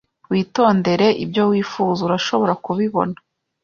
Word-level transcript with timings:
Witondere 0.31 1.07
ibyo 1.23 1.43
wifuza. 1.51 1.99
Urashobora 2.07 2.53
kubibona. 2.65 3.15